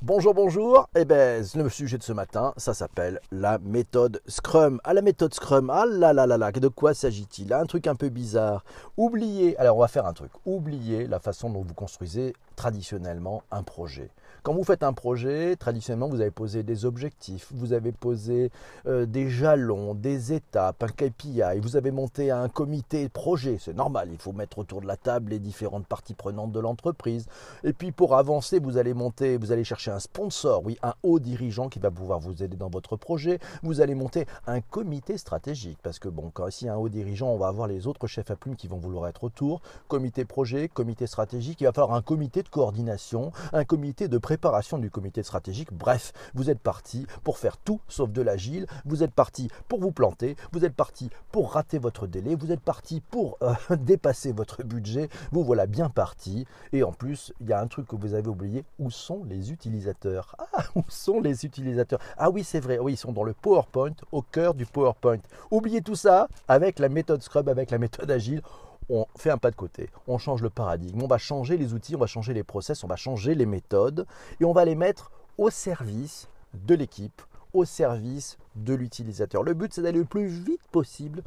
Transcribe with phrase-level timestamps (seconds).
[0.00, 0.88] Bonjour, bonjour.
[0.94, 4.80] Eh ben, le sujet de ce matin, ça s'appelle la méthode Scrum.
[4.84, 5.70] Ah, la méthode Scrum.
[5.70, 7.52] Ah là là là là, de quoi s'agit-il?
[7.52, 8.64] Un truc un peu bizarre.
[8.96, 10.30] Oubliez, alors on va faire un truc.
[10.46, 14.10] Oubliez la façon dont vous construisez traditionnellement un projet.
[14.42, 18.50] Quand vous faites un projet, traditionnellement, vous avez posé des objectifs, vous avez posé
[18.86, 23.58] euh, des jalons, des étapes, un KPI, vous avez monté un comité projet.
[23.60, 27.26] C'est normal, il faut mettre autour de la table les différentes parties prenantes de l'entreprise.
[27.62, 31.20] Et puis pour avancer, vous allez monter, vous allez chercher un sponsor, oui, un haut
[31.20, 33.38] dirigeant qui va pouvoir vous aider dans votre projet.
[33.62, 37.38] Vous allez monter un comité stratégique parce que bon, quand ici un haut dirigeant, on
[37.38, 39.60] va avoir les autres chefs à plume qui vont vouloir être autour.
[39.86, 44.90] Comité projet, comité stratégique, il va falloir un comité coordination, un comité de préparation du
[44.90, 45.72] comité stratégique.
[45.72, 48.66] Bref, vous êtes parti pour faire tout sauf de l'agile.
[48.84, 50.36] Vous êtes parti pour vous planter.
[50.52, 52.34] Vous êtes parti pour rater votre délai.
[52.34, 55.08] Vous êtes parti pour euh, dépasser votre budget.
[55.32, 56.46] Vous voilà bien parti.
[56.72, 58.64] Et en plus, il y a un truc que vous avez oublié.
[58.78, 60.36] Où sont les utilisateurs?
[60.38, 62.00] Ah, où sont les utilisateurs?
[62.16, 62.78] Ah oui, c'est vrai.
[62.78, 65.20] Oui, ils sont dans le PowerPoint, au cœur du PowerPoint.
[65.50, 68.42] Oubliez tout ça avec la méthode Scrum, avec la méthode agile
[68.90, 71.96] on fait un pas de côté, on change le paradigme, on va changer les outils,
[71.96, 74.06] on va changer les process, on va changer les méthodes
[74.40, 77.22] et on va les mettre au service de l'équipe,
[77.52, 79.42] au service de l'utilisateur.
[79.42, 81.22] Le but, c'est d'aller le plus vite possible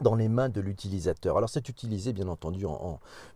[0.00, 1.36] dans les mains de l'utilisateur.
[1.36, 2.66] Alors c'est utilisé bien entendu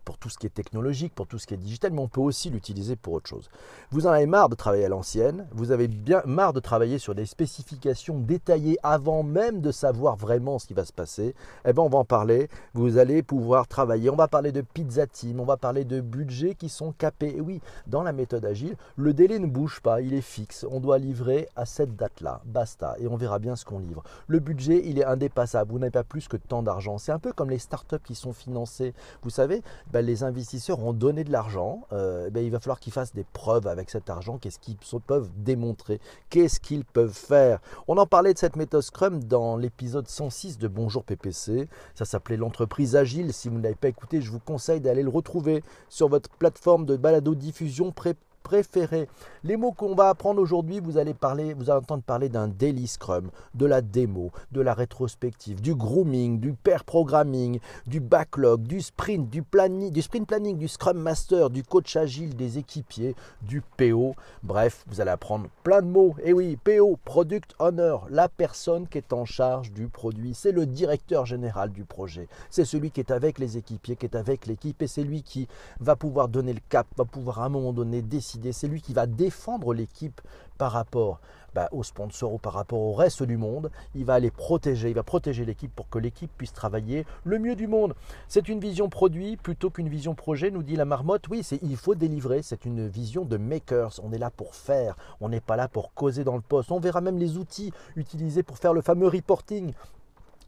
[0.05, 2.21] pour tout ce qui est technologique, pour tout ce qui est digital, mais on peut
[2.21, 3.51] aussi l'utiliser pour autre chose.
[3.91, 7.15] Vous en avez marre de travailler à l'ancienne, vous avez bien marre de travailler sur
[7.15, 11.35] des spécifications détaillées avant même de savoir vraiment ce qui va se passer.
[11.65, 15.07] Eh bien on va en parler, vous allez pouvoir travailler, on va parler de pizza
[15.07, 17.37] team, on va parler de budgets qui sont capés.
[17.37, 20.81] Et oui, dans la méthode agile, le délai ne bouge pas, il est fixe, on
[20.81, 24.03] doit livrer à cette date-là, basta, et on verra bien ce qu'on livre.
[24.27, 26.99] Le budget, il est indépassable, vous n'avez pas plus que d'argent.
[26.99, 28.95] C'est un peu comme les startups qui sont financées.
[29.23, 31.87] Vous savez, ben, les investisseurs ont donné de l'argent.
[31.93, 34.39] Euh, ben, il va falloir qu'ils fassent des preuves avec cet argent.
[34.39, 34.77] Qu'est-ce qu'ils
[35.07, 36.01] peuvent démontrer?
[36.31, 37.61] Qu'est-ce qu'ils peuvent faire?
[37.87, 41.69] On en parlait de cette méthode Scrum dans l'épisode 106 de Bonjour PPC.
[41.95, 43.33] Ça s'appelait l'entreprise agile.
[43.33, 46.87] Si vous ne l'avez pas écouté, je vous conseille d'aller le retrouver sur votre plateforme
[46.87, 49.09] de balado-diffusion pré préférés.
[49.45, 52.87] Les mots qu'on va apprendre aujourd'hui, vous allez parler, vous allez entendre parler d'un daily
[52.87, 58.81] scrum, de la démo, de la rétrospective, du grooming, du pair programming, du backlog, du
[58.81, 63.63] sprint, du, planning, du sprint planning, du scrum master, du coach agile, des équipiers, du
[63.77, 64.15] PO.
[64.43, 66.15] Bref, vous allez apprendre plein de mots.
[66.23, 70.67] Et oui, PO, product owner, la personne qui est en charge du produit, c'est le
[70.67, 72.29] directeur général du projet.
[72.51, 75.49] C'est celui qui est avec les équipiers, qui est avec l'équipe et c'est lui qui
[75.81, 78.93] va pouvoir donner le cap, va pouvoir à un moment donné décider c'est lui qui
[78.93, 80.21] va défendre l'équipe
[80.59, 81.21] par rapport
[81.55, 83.71] bah, aux sponsors ou par rapport au reste du monde.
[83.95, 87.57] Il va les protéger, il va protéger l'équipe pour que l'équipe puisse travailler le mieux
[87.57, 87.95] du monde.
[88.29, 91.29] C'est une vision produit plutôt qu'une vision projet, nous dit la marmotte.
[91.29, 93.99] Oui, c'est il faut délivrer, c'est une vision de makers.
[94.03, 96.71] On est là pour faire, on n'est pas là pour causer dans le poste.
[96.71, 99.73] On verra même les outils utilisés pour faire le fameux reporting.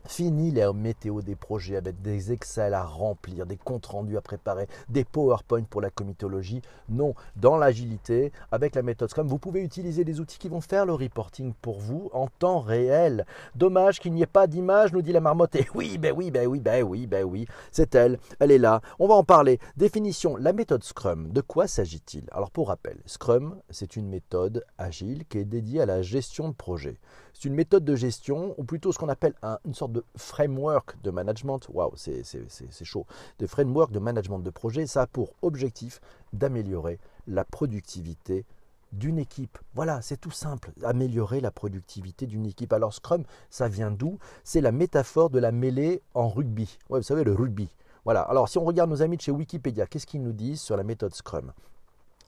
[0.07, 4.67] Fini les météo des projets avec des Excel à remplir, des comptes rendus à préparer,
[4.89, 6.63] des PowerPoint pour la comitologie.
[6.89, 10.87] Non, dans l'agilité, avec la méthode Scrum, vous pouvez utiliser des outils qui vont faire
[10.87, 13.25] le reporting pour vous en temps réel.
[13.55, 15.55] Dommage qu'il n'y ait pas d'image, nous dit la marmotte.
[15.55, 18.81] Et oui, ben oui, ben oui, ben oui, ben oui, c'est elle, elle est là.
[18.99, 19.61] On va en parler.
[19.77, 22.25] Définition, la méthode Scrum, de quoi s'agit-il?
[22.33, 26.55] Alors pour rappel, Scrum, c'est une méthode agile qui est dédiée à la gestion de
[26.55, 26.99] projet.
[27.33, 29.35] C'est une méthode de gestion, ou plutôt ce qu'on appelle
[29.65, 31.61] une sorte de framework de management.
[31.69, 33.07] Waouh, c'est chaud.
[33.39, 36.01] Des framework de management de projet, ça a pour objectif
[36.33, 38.45] d'améliorer la productivité
[38.93, 39.59] d'une équipe.
[39.75, 42.73] Voilà, c'est tout simple, améliorer la productivité d'une équipe.
[42.73, 44.19] Alors Scrum, ça vient d'où?
[44.43, 46.79] C'est la métaphore de la mêlée en rugby.
[46.89, 47.69] Ouais, vous savez, le rugby.
[48.05, 50.77] Voilà, alors si on regarde nos amis de chez Wikipédia, qu'est-ce qu'ils nous disent sur
[50.77, 51.53] la méthode Scrum?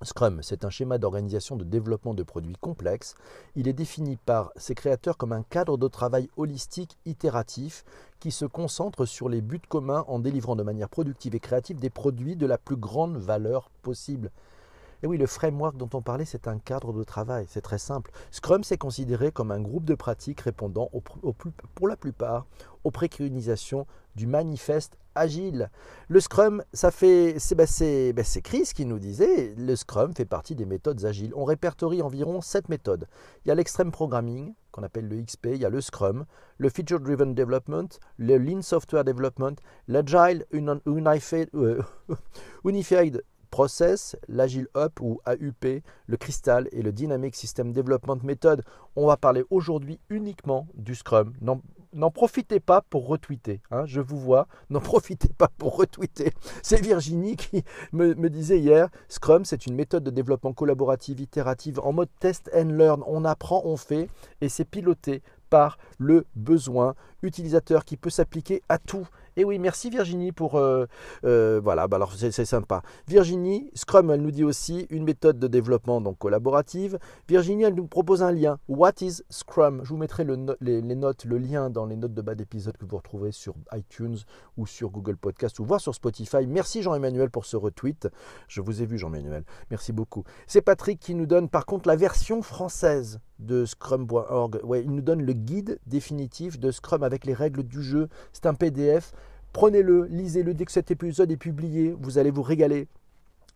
[0.04, 3.14] Scrum, c'est un schéma d'organisation de développement de produits complexes.
[3.54, 7.84] Il est défini par ses créateurs comme un cadre de travail holistique itératif
[8.18, 11.90] qui se concentre sur les buts communs en délivrant de manière productive et créative des
[11.90, 14.30] produits de la plus grande valeur possible.
[15.02, 18.12] Et oui, le framework dont on parlait, c'est un cadre de travail, c'est très simple.
[18.31, 20.90] Scrum, c'est considéré comme un groupe de pratiques répondant
[21.75, 22.46] pour la plupart
[22.84, 25.70] aux préconisations du manifeste agile.
[26.08, 27.64] Le Scrum, ça fait, c'est bah,
[28.14, 31.32] bah, Chris qui nous disait, le Scrum fait partie des méthodes agiles.
[31.34, 33.08] On répertorie environ sept méthodes.
[33.44, 36.25] Il y a l'extreme programming, qu'on appelle le XP, il y a le Scrum,
[36.58, 39.56] le Feature Driven Development, le Lean Software Development,
[39.88, 41.82] l'Agile euh,
[42.64, 43.22] Unified
[43.52, 48.64] Process, l'Agile Up ou AUP, le Crystal et le Dynamic System Development Method.
[48.96, 51.34] On va parler aujourd'hui uniquement du Scrum.
[51.43, 53.60] N'en profitez pas pour retweeter.
[53.70, 56.32] Hein, je vous vois, n'en profitez pas pour retweeter.
[56.62, 57.62] C'est Virginie qui
[57.93, 62.50] me, me disait hier, Scrum, c'est une méthode de développement collaborative, itérative, en mode test
[62.56, 63.02] and learn.
[63.06, 64.08] On apprend, on fait,
[64.40, 69.06] et c'est piloté par le besoin utilisateur qui peut s'appliquer à tout.
[69.37, 70.56] Et oui, merci Virginie pour...
[70.56, 70.87] Euh,
[71.25, 72.82] euh, voilà, bah alors c'est sympa.
[73.08, 76.99] Virginie, Scrum, elle nous dit aussi une méthode de développement donc collaborative.
[77.29, 78.58] Virginie, elle nous propose un lien.
[78.69, 79.81] What is Scrum?
[79.84, 82.84] Je vous mettrai le les, notes, le lien dans les notes de bas d'épisode que
[82.84, 84.19] vous retrouverez sur iTunes
[84.56, 86.46] ou sur Google Podcast ou voir sur Spotify.
[86.46, 88.08] Merci Jean-Emmanuel pour ce retweet.
[88.49, 89.44] Je vous ai vu Jean-Emmanuel.
[89.70, 90.25] Merci beaucoup.
[90.46, 94.61] C'est Patrick qui nous donne par contre la version française de scrum.org.
[94.65, 98.09] Ouais, il nous donne le guide définitif de Scrum avec les règles du jeu.
[98.33, 99.12] C'est un PDF.
[99.53, 101.94] Prenez-le, lisez-le dès que cet épisode est publié.
[102.00, 102.89] Vous allez vous régaler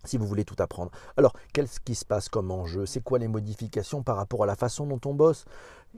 [0.05, 0.93] si vous voulez tout apprendre.
[1.17, 2.87] Alors, qu'est-ce qui se passe comme enjeu?
[2.87, 5.44] C'est quoi les modifications par rapport à la façon dont on bosse?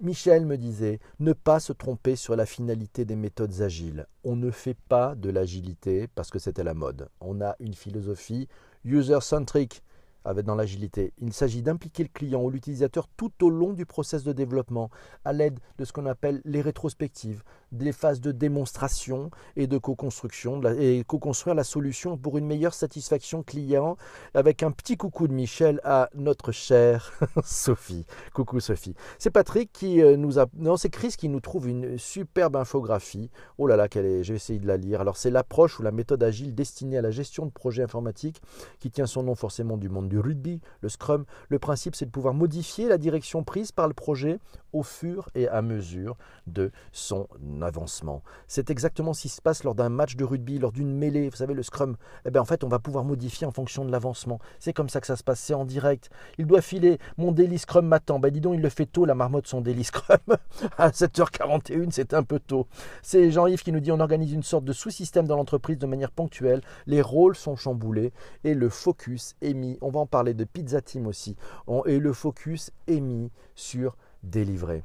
[0.00, 4.06] Michel me disait, ne pas se tromper sur la finalité des méthodes agiles.
[4.24, 7.08] On ne fait pas de l'agilité parce que c'était la mode.
[7.20, 8.48] On a une philosophie
[8.84, 9.82] user-centric
[10.24, 11.12] dans l'agilité.
[11.18, 14.90] Il s'agit d'impliquer le client ou l'utilisateur tout au long du process de développement
[15.24, 17.42] à l'aide de ce qu'on appelle les rétrospectives,
[17.72, 23.42] des phases de démonstration et de co-construction et co-construire la solution pour une meilleure satisfaction
[23.42, 23.96] client
[24.34, 27.12] avec un petit coucou de Michel à notre chère
[27.44, 28.06] Sophie.
[28.32, 28.94] Coucou Sophie.
[29.18, 33.30] C'est Patrick qui euh, nous a non c'est Chris qui nous trouve une superbe infographie.
[33.58, 35.00] Oh là là quelle j'ai essayé de la lire.
[35.00, 38.40] Alors c'est l'approche ou la méthode agile destinée à la gestion de projets informatiques
[38.78, 41.24] qui tient son nom forcément du monde du rugby, le scrum.
[41.48, 44.38] Le principe c'est de pouvoir modifier la direction prise par le projet
[44.72, 46.16] au fur et à mesure
[46.46, 47.28] de son
[47.62, 48.22] avancement.
[48.46, 51.28] C'est exactement ce qui se passe lors d'un match de rugby, lors d'une mêlée.
[51.28, 53.90] Vous savez, le scrum, eh bien, en fait, on va pouvoir modifier en fonction de
[53.90, 54.38] l'avancement.
[54.58, 56.10] C'est comme ça que ça se passe, c'est en direct.
[56.38, 58.18] Il doit filer, mon daily scrum m'attend.
[58.18, 60.18] Ben dis donc, il le fait tôt, la marmotte, son daily scrum.
[60.78, 62.66] à 7h41, c'est un peu tôt.
[63.02, 66.10] C'est Jean-Yves qui nous dit on organise une sorte de sous-système dans l'entreprise de manière
[66.10, 66.60] ponctuelle.
[66.86, 68.12] Les rôles sont chamboulés
[68.44, 69.78] et le focus est mis.
[69.80, 71.36] On va en parler de Pizza Team aussi.
[71.86, 74.84] et le focus est mis sur délivrer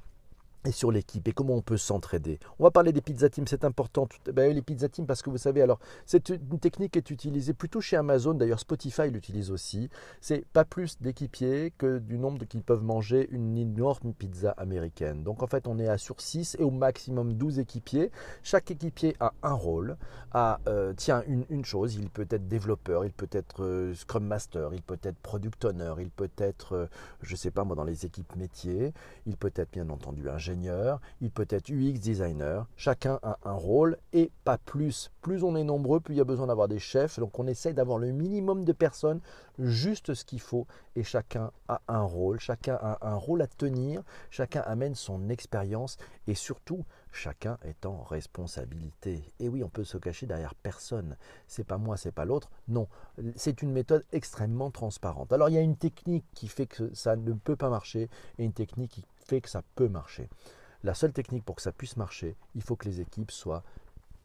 [0.65, 2.39] et sur l'équipe et comment on peut s'entraider.
[2.59, 4.07] On va parler des pizza teams, c'est important.
[4.31, 7.53] Ben, les pizza teams, parce que vous savez, alors, c'est une technique qui est utilisée
[7.53, 9.89] plutôt chez Amazon, d'ailleurs Spotify l'utilise aussi.
[10.21, 15.23] C'est pas plus d'équipiers que du nombre qui peuvent manger une énorme pizza américaine.
[15.23, 18.11] Donc en fait, on est à sur 6 et au maximum 12 équipiers.
[18.43, 19.97] Chaque équipier a un rôle,
[20.31, 24.73] a, euh, tiens, une, chose, il peut être développeur, il peut être euh, Scrum Master,
[24.73, 26.87] il peut être Product Owner, il peut être, euh,
[27.21, 28.93] je sais pas moi, dans les équipes métiers,
[29.25, 30.52] il peut être bien entendu ingénieur
[31.21, 35.11] il peut être UX designer, chacun a un rôle et pas plus.
[35.21, 37.73] Plus on est nombreux, plus il y a besoin d'avoir des chefs, donc on essaye
[37.73, 39.21] d'avoir le minimum de personnes,
[39.59, 44.03] juste ce qu'il faut, et chacun a un rôle, chacun a un rôle à tenir,
[44.29, 45.97] chacun amène son expérience,
[46.27, 49.23] et surtout, chacun est en responsabilité.
[49.39, 51.15] Et oui, on peut se cacher derrière personne.
[51.47, 52.49] C'est pas moi, c'est pas l'autre.
[52.67, 52.87] Non,
[53.35, 55.31] c'est une méthode extrêmement transparente.
[55.31, 58.09] Alors il y a une technique qui fait que ça ne peut pas marcher
[58.39, 60.29] et une technique qui fait que ça peut marcher.
[60.83, 63.63] La seule technique pour que ça puisse marcher, il faut que les équipes soient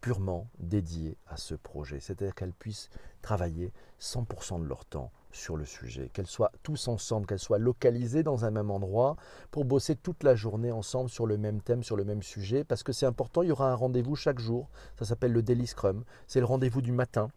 [0.01, 2.01] purement dédiées à ce projet.
[2.01, 2.91] C'est-à-dire qu'elles puissent
[3.23, 8.23] travailler 100% de leur temps sur le sujet, qu'elles soient tous ensemble, qu'elles soient localisées
[8.23, 9.17] dans un même endroit
[9.51, 12.83] pour bosser toute la journée ensemble sur le même thème, sur le même sujet, parce
[12.83, 14.69] que c'est important, il y aura un rendez-vous chaque jour,
[14.99, 17.29] ça s'appelle le Daily Scrum, c'est le rendez-vous du matin,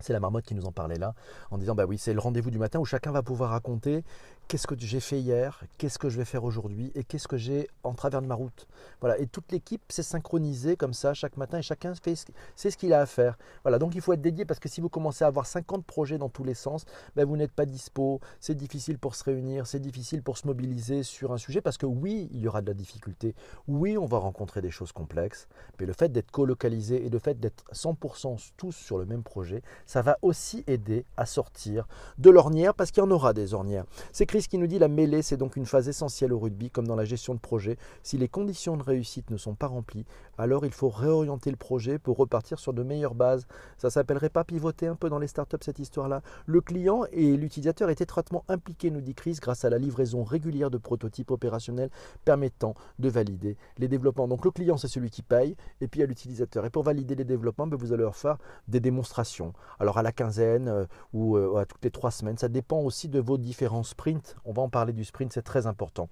[0.00, 1.14] c'est la marmotte qui nous en parlait là,
[1.50, 4.02] en disant bah oui, c'est le rendez-vous du matin où chacun va pouvoir raconter
[4.50, 7.68] qu'est-ce que j'ai fait hier, qu'est-ce que je vais faire aujourd'hui et qu'est-ce que j'ai
[7.84, 8.66] en travers de ma route.
[9.00, 12.16] Voilà, et toute l'équipe s'est synchronisée comme ça chaque matin et chacun fait
[12.56, 13.38] ce qu'il a à faire.
[13.62, 16.18] Voilà, donc il faut être dédié parce que si vous commencez à avoir 50 projets
[16.18, 16.84] dans tous les sens,
[17.14, 21.04] ben vous n'êtes pas dispo, c'est difficile pour se réunir, c'est difficile pour se mobiliser
[21.04, 23.36] sur un sujet parce que oui, il y aura de la difficulté,
[23.68, 25.46] oui, on va rencontrer des choses complexes,
[25.78, 29.62] mais le fait d'être colocalisé et le fait d'être 100% tous sur le même projet,
[29.86, 31.86] ça va aussi aider à sortir
[32.18, 33.84] de l'ornière parce qu'il y en aura des ornières.
[34.10, 36.86] C'est ce qui nous dit la mêlée, c'est donc une phase essentielle au rugby, comme
[36.86, 37.76] dans la gestion de projet.
[38.02, 40.04] Si les conditions de réussite ne sont pas remplies,
[40.38, 43.46] alors il faut réorienter le projet pour repartir sur de meilleures bases.
[43.78, 46.22] Ça s'appellerait pas pivoter un peu dans les startups cette histoire-là.
[46.46, 50.70] Le client et l'utilisateur étaient étroitement impliqués, nous dit Chris, grâce à la livraison régulière
[50.70, 51.90] de prototypes opérationnels
[52.24, 54.28] permettant de valider les développements.
[54.28, 56.64] Donc le client, c'est celui qui paye, et puis a l'utilisateur.
[56.64, 59.52] Et pour valider les développements, ben, vous allez leur faire des démonstrations.
[59.78, 63.08] Alors à la quinzaine euh, ou euh, à toutes les trois semaines, ça dépend aussi
[63.08, 66.08] de vos différents sprints on va en parler du sprint, c'est très important.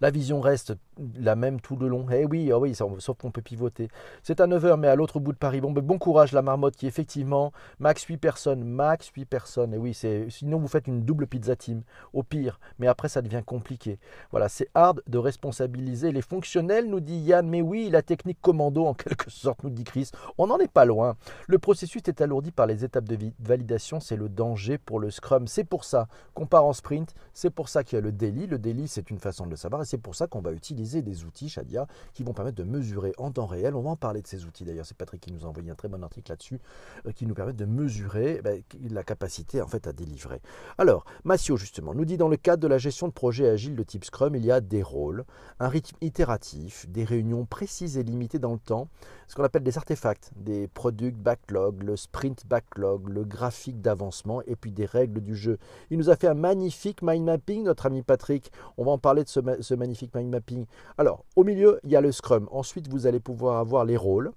[0.00, 0.74] La vision reste
[1.16, 2.06] la même tout le long.
[2.10, 3.88] Eh oui, ah oui, sauf qu'on peut pivoter.
[4.22, 5.60] C'est à 9h, mais à l'autre bout de Paris.
[5.60, 9.74] Bon, ben, bon courage, la marmotte, qui effectivement, max 8 personnes, max 8 personnes.
[9.74, 11.82] Et oui, c'est sinon vous faites une double pizza team,
[12.12, 12.60] au pire.
[12.78, 13.98] Mais après, ça devient compliqué.
[14.30, 17.48] Voilà, c'est hard de responsabiliser les fonctionnels, nous dit Yann.
[17.48, 20.10] Mais oui, la technique commando, en quelque sorte, nous dit Chris.
[20.38, 21.16] On n'en est pas loin.
[21.46, 24.00] Le processus est alourdi par les étapes de validation.
[24.00, 25.46] C'est le danger pour le Scrum.
[25.46, 27.14] C'est pour ça qu'on part en sprint.
[27.32, 28.46] C'est pour ça qu'il y a le daily.
[28.46, 29.83] Le daily, c'est une façon de le savoir.
[29.84, 33.12] Et c'est pour ça qu'on va utiliser des outils, Shadia, qui vont permettre de mesurer
[33.18, 33.74] en temps réel.
[33.74, 34.86] On va en parler de ces outils d'ailleurs.
[34.86, 36.58] C'est Patrick qui nous a envoyé un très bon article là-dessus,
[37.06, 40.40] euh, qui nous permet de mesurer ben, la capacité en fait à délivrer.
[40.78, 43.82] Alors, Massio justement nous dit dans le cadre de la gestion de projets agiles de
[43.82, 45.24] type Scrum, il y a des rôles,
[45.60, 48.88] un rythme itératif, des réunions précises et limitées dans le temps,
[49.28, 54.56] ce qu'on appelle des artefacts, des product backlog, le sprint backlog, le graphique d'avancement et
[54.56, 55.58] puis des règles du jeu.
[55.90, 58.50] Il nous a fait un magnifique mind mapping, notre ami Patrick.
[58.76, 60.66] On va en parler de ce, ce magnifique mind mapping.
[60.98, 62.48] Alors, au milieu, il y a le Scrum.
[62.50, 64.32] Ensuite, vous allez pouvoir avoir les rôles,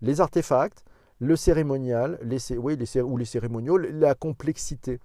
[0.00, 0.84] les artefacts,
[1.18, 4.98] le cérémonial, les, oui, les, ou les cérémoniaux, la complexité.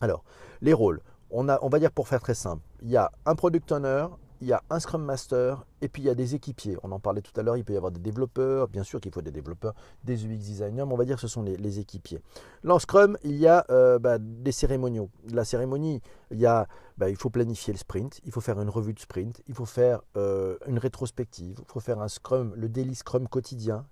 [0.00, 0.24] Alors,
[0.60, 1.00] les rôles.
[1.30, 4.06] On, a, on va dire pour faire très simple, il y a un product owner,
[4.40, 6.78] il y a un Scrum Master et puis il y a des équipiers.
[6.82, 9.12] On en parlait tout à l'heure, il peut y avoir des développeurs, bien sûr qu'il
[9.12, 12.20] faut des développeurs, des UX designers, mais on va dire que ce sont les, équipiers.
[12.62, 15.10] Dans Scrum, il y a euh, bah, des cérémoniaux.
[15.30, 16.00] La cérémonie,
[16.30, 18.98] il, y a, bah, il faut planifier le sprint, il faut faire une revue de
[18.98, 23.28] sprint, il faut faire euh, une rétrospective, il faut faire un Scrum, le daily Scrum
[23.28, 23.84] quotidien,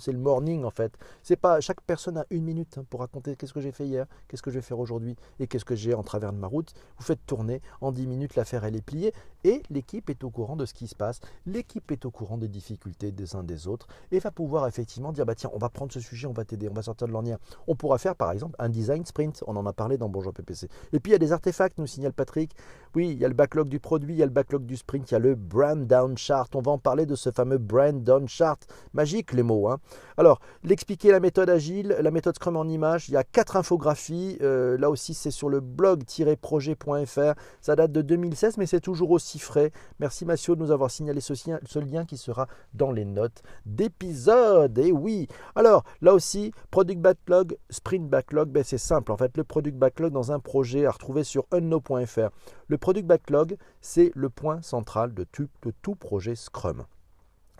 [0.00, 0.92] c'est le morning en fait.
[1.22, 4.06] C'est pas chaque personne a une minute hein, pour raconter qu'est-ce que j'ai fait hier,
[4.26, 6.74] qu'est-ce que je vais faire aujourd'hui et qu'est-ce que j'ai en travers de ma route.
[6.98, 9.12] Vous faites tourner en 10 minutes l'affaire elle est pliée
[9.44, 12.48] et l'équipe est au courant de ce qui se passe l'équipe est au courant des
[12.48, 15.92] difficultés des uns des autres et va pouvoir effectivement dire bah tiens, on va prendre
[15.92, 17.38] ce sujet, on va t'aider, on va sortir de l'ornière.
[17.66, 20.68] On pourra faire par exemple un design sprint, on en a parlé dans Bonjour PPC.
[20.92, 22.52] Et puis il y a des artefacts, nous signale Patrick.
[22.94, 25.10] Oui, il y a le backlog du produit, il y a le backlog du sprint,
[25.10, 26.48] il y a le brand down chart.
[26.54, 28.58] On va en parler de ce fameux brand down chart.
[28.94, 29.68] Magique les mots.
[29.68, 29.78] Hein.
[30.16, 34.38] Alors, l'expliquer la méthode agile, la méthode Scrum en image, il y a quatre infographies.
[34.42, 37.34] Euh, là aussi, c'est sur le blog-projet.fr.
[37.60, 39.70] Ça date de 2016, mais c'est toujours aussi frais.
[40.00, 44.78] Merci Massio de nous avoir signalé ceci ce lien qui sera dans les notes d'épisode.
[44.78, 49.12] Et oui, alors là aussi, Product Backlog, Sprint Backlog, ben, c'est simple.
[49.12, 52.30] En fait, le Product Backlog dans un projet à retrouver sur unno.fr.
[52.66, 56.84] Le Product Backlog, c'est le point central de tout projet Scrum.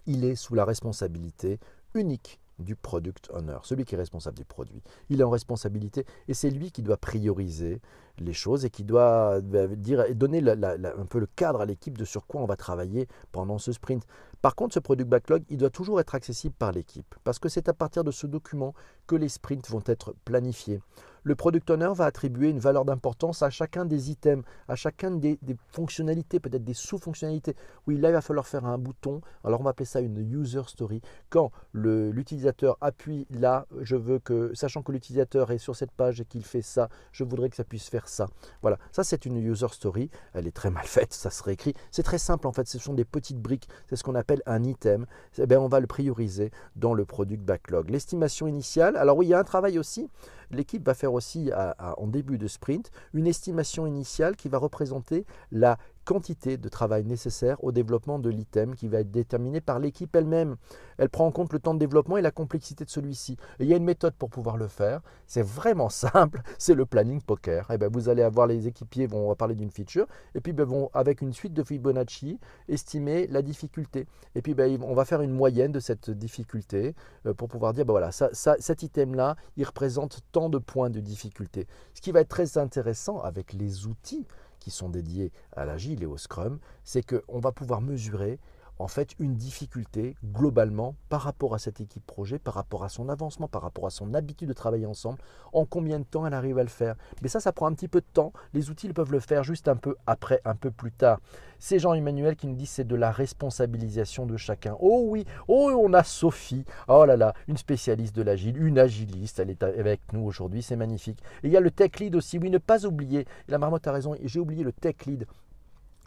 [0.06, 1.58] Il est sous la responsabilité
[1.94, 4.82] unique du product owner, celui qui est responsable du produit.
[5.10, 7.80] Il est en responsabilité et c'est lui qui doit prioriser
[8.18, 12.04] les choses et qui doit bah, dire, donner un peu le cadre à l'équipe de
[12.04, 14.04] sur quoi on va travailler pendant ce sprint.
[14.42, 17.68] Par contre, ce product backlog, il doit toujours être accessible par l'équipe parce que c'est
[17.68, 18.74] à partir de ce document
[19.06, 20.80] que les sprints vont être planifiés
[21.28, 25.38] le product owner va attribuer une valeur d'importance à chacun des items, à chacun des,
[25.73, 27.54] fonctionnalités, peut-être des sous-fonctionnalités.
[27.87, 29.20] Oui, là, il va falloir faire un bouton.
[29.44, 31.02] Alors, on va appeler ça une user story.
[31.28, 36.25] Quand l'utilisateur appuie là, je veux que, sachant que l'utilisateur est sur cette page et
[36.25, 38.28] qu'il fait ça, je voudrais que ça puisse faire ça.
[38.62, 40.08] Voilà, ça, c'est une user story.
[40.32, 41.75] Elle est très mal faite, ça se réécrit.
[41.90, 42.66] C'est très simple, en fait.
[42.66, 43.68] Ce sont des petites briques.
[43.90, 45.04] C'est ce qu'on appelle un item.
[45.37, 47.90] Eh bien, on va le prioriser dans le product backlog.
[47.90, 48.97] L'estimation initiale.
[48.97, 50.08] Alors, oui, il y a un travail aussi
[50.50, 55.78] l'équipe va faire aussi en début de sprint une estimation initiale qui va représenter la
[56.08, 60.56] quantité de travail nécessaire au développement de l'item qui va être déterminé par l'équipe elle-même.
[60.96, 63.36] Elle prend en compte le temps de développement et la complexité de celui-ci.
[63.60, 65.02] il y a une méthode pour pouvoir le faire.
[65.26, 66.40] C'est vraiment simple.
[66.56, 67.70] C'est le planning poker.
[67.70, 70.64] Et eh ben, vous allez avoir les équipiers vont parler d'une feature et puis ben,
[70.64, 74.06] vont avec une suite de Fibonacci estimer la difficulté.
[74.34, 76.94] Et puis ben, on va faire une moyenne de cette difficulté
[77.26, 81.00] euh, pour pouvoir dire ben, voilà ça, cet item-là il représente tant de points de
[81.00, 81.66] difficulté.
[81.92, 84.26] Ce qui va être très intéressant avec les outils
[84.68, 88.38] qui sont dédiés à l'agile et au scrum, c'est qu'on va pouvoir mesurer
[88.78, 93.08] en fait une difficulté globalement par rapport à cette équipe projet, par rapport à son
[93.08, 95.18] avancement, par rapport à son habitude de travailler ensemble,
[95.52, 96.97] en combien de temps elle arrive à le faire.
[97.23, 98.32] Mais ça, ça prend un petit peu de temps.
[98.54, 101.20] Les outils peuvent le faire juste un peu après, un peu plus tard.
[101.58, 104.76] C'est Jean-Emmanuel qui nous dit c'est de la responsabilisation de chacun.
[104.80, 109.40] Oh oui, oh on a Sophie, oh là là, une spécialiste de l'agile, une agiliste,
[109.40, 111.20] elle est avec nous aujourd'hui, c'est magnifique.
[111.42, 113.92] Et il y a le tech lead aussi, oui, ne pas oublier, la marmotte a
[113.92, 115.26] raison, j'ai oublié le tech lead.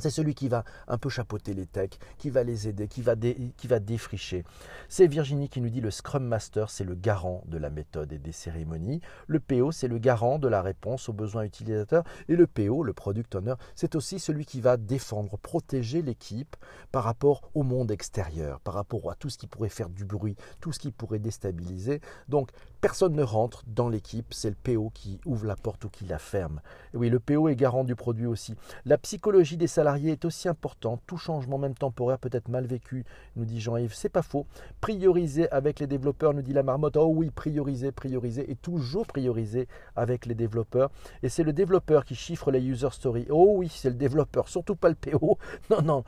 [0.02, 3.16] C'est celui qui va un peu chapeauter les techs, qui va les aider, qui va,
[3.16, 4.44] qui va défricher.
[4.90, 8.18] C'est Virginie qui nous dit le Scrum Master, c'est le garant de la méthode et
[8.18, 9.02] des cérémonies.
[9.28, 12.04] Le PO, c'est le garant de la réponse aux besoins utilisateurs.
[12.28, 16.56] Et le PO, le Product Owner, c'est aussi celui qui va défendre, protéger l'équipe
[16.92, 20.36] par rapport au monde extérieur, par rapport à tout ce qui pourrait faire du bruit,
[20.60, 22.02] tout ce qui pourrait déstabiliser.
[22.28, 22.50] Donc,
[22.82, 26.20] personne ne rentre dans l'équipe, c'est le PO qui ouvre la porte ou qui la
[26.20, 26.62] ferme.
[26.94, 28.56] oui, le PO est garant du produit aussi.
[28.86, 31.00] La psychologie des salariés est aussi important.
[31.08, 33.06] Tout changement, même temporaire, peut être mal vécu,
[33.36, 33.94] nous dit Jean-Yves.
[33.94, 34.46] C'est pas faux.
[34.80, 36.98] Prioriser avec les développeurs, nous dit la marmotte.
[36.98, 40.90] Oh oui, prioriser, prioriser et toujours prioriser avec les développeurs.
[41.24, 43.28] Et c'est le développeur qui chiffre les user stories.
[43.30, 45.38] Oh oui, c'est le développeur, surtout pas le PO.
[45.70, 46.04] Non, non,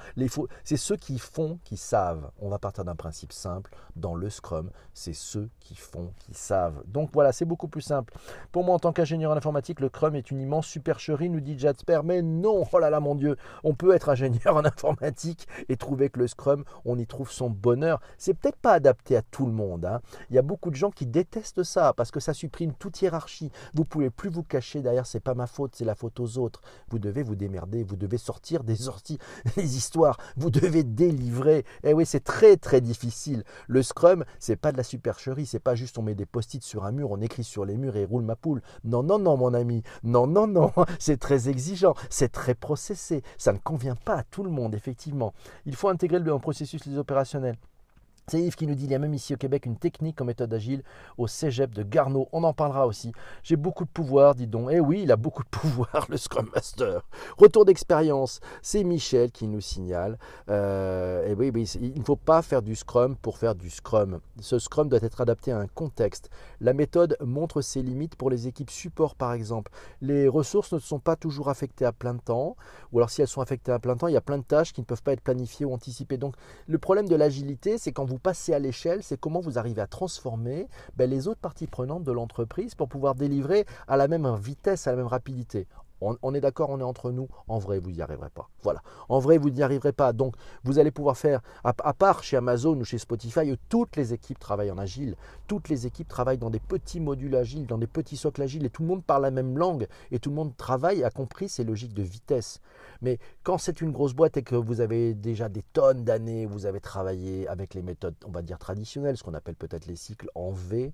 [0.63, 2.31] c'est ceux qui font qui savent.
[2.39, 3.71] On va partir d'un principe simple.
[3.95, 6.83] Dans le Scrum, c'est ceux qui font qui savent.
[6.87, 8.13] Donc voilà, c'est beaucoup plus simple.
[8.51, 11.57] Pour moi, en tant qu'ingénieur en informatique, le Scrum est une immense supercherie, nous dit
[11.57, 12.01] Jasper.
[12.03, 13.37] Mais non, oh là là, mon Dieu,
[13.73, 17.49] on peut être ingénieur en informatique et trouver que le Scrum, on y trouve son
[17.49, 17.99] bonheur.
[18.19, 19.85] C'est peut-être pas adapté à tout le monde.
[19.85, 19.99] Hein.
[20.29, 23.51] Il y a beaucoup de gens qui détestent ça parce que ça supprime toute hiérarchie.
[23.73, 26.61] Vous pouvez plus vous cacher derrière, c'est pas ma faute, c'est la faute aux autres.
[26.89, 29.17] Vous devez vous démerder, vous devez sortir des sorties,
[29.55, 31.65] des histoires, vous devez délivrer.
[31.83, 33.43] Eh oui, c'est très très difficile.
[33.67, 36.85] Le Scrum, c'est pas de la supercherie, c'est pas juste on met des post-it sur
[36.85, 38.61] un mur, on écrit sur les murs et roule ma poule.
[38.83, 39.81] Non, non, non, mon ami.
[40.03, 40.71] Non, non, non.
[40.99, 43.23] C'est très exigeant, c'est très processé.
[43.37, 45.33] Ça ne convient pas à tout le monde, effectivement.
[45.65, 47.57] Il faut intégrer le processus les opérationnels.
[48.27, 50.25] C'est Yves qui nous dit il y a même ici au Québec une technique en
[50.25, 50.83] méthode agile
[51.17, 52.29] au cégep de Garneau.
[52.31, 53.11] On en parlera aussi.
[53.43, 54.69] J'ai beaucoup de pouvoir, dis donc.
[54.71, 57.01] Eh oui, il a beaucoup de pouvoir, le Scrum Master.
[57.37, 60.17] Retour d'expérience, c'est Michel qui nous signale.
[60.49, 61.51] Euh, eh oui,
[61.81, 64.19] il ne faut pas faire du Scrum pour faire du Scrum.
[64.39, 66.29] Ce Scrum doit être adapté à un contexte.
[66.61, 69.71] La méthode montre ses limites pour les équipes support, par exemple.
[70.01, 72.55] Les ressources ne sont pas toujours affectées à plein temps,
[72.91, 74.71] ou alors si elles sont affectées à plein temps, il y a plein de tâches
[74.71, 76.17] qui ne peuvent pas être planifiées ou anticipées.
[76.17, 76.35] Donc,
[76.67, 79.81] le problème de l'agilité, c'est quand vous vous passez à l'échelle, c'est comment vous arrivez
[79.81, 84.35] à transformer ben, les autres parties prenantes de l'entreprise pour pouvoir délivrer à la même
[84.35, 85.65] vitesse, à la même rapidité.
[86.21, 87.27] On, est d'accord, on est entre nous.
[87.47, 88.49] En vrai, vous n'y arriverez pas.
[88.61, 88.81] Voilà.
[89.09, 90.13] En vrai, vous n'y arriverez pas.
[90.13, 94.39] Donc, vous allez pouvoir faire, à, part chez Amazon ou chez Spotify, toutes les équipes
[94.39, 95.15] travaillent en agile.
[95.47, 98.69] Toutes les équipes travaillent dans des petits modules agiles, dans des petits socles agiles, et
[98.69, 101.63] tout le monde parle la même langue, et tout le monde travaille, a compris ces
[101.63, 102.61] logiques de vitesse.
[103.01, 106.65] Mais quand c'est une grosse boîte et que vous avez déjà des tonnes d'années, vous
[106.65, 110.29] avez travaillé avec les méthodes, on va dire traditionnelles, ce qu'on appelle peut-être les cycles
[110.35, 110.93] en V,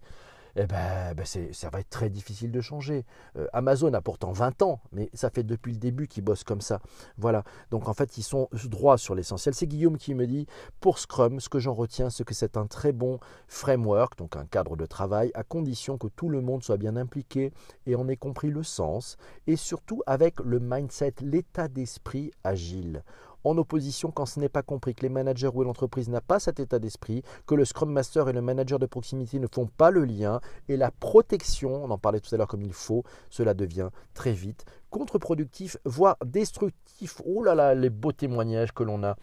[0.56, 3.06] eh ben, ben ça va être très difficile de changer.
[3.38, 6.62] Euh, Amazon a pourtant 20 ans, mais ça fait depuis le début qu'ils bossent comme
[6.62, 6.80] ça.
[7.18, 7.44] Voilà.
[7.72, 9.54] Donc en fait, ils sont droits sur l'essentiel.
[9.54, 10.48] C'est Guillaume qui me dit,
[10.80, 14.46] pour Scrum, ce que j'en retiens, c'est que c'est un très bon framework, donc un
[14.46, 17.52] cadre de travail, à condition que tout le monde soit bien impliqué
[17.86, 23.04] et en ait compris le sens, et surtout avec le mindset, l'état d'esprit agile
[23.44, 26.60] en opposition quand ce n'est pas compris, que les managers ou l'entreprise n'a pas cet
[26.60, 30.06] état d'esprit, que le Scrum Master et le manager de proximité ne font pas le
[30.06, 33.90] lien, et la protection, on en parlait tout à l'heure comme il faut, cela devient
[34.14, 37.22] très vite contre-productif, voire destructif.
[37.26, 39.16] Oh là là, les beaux témoignages que l'on a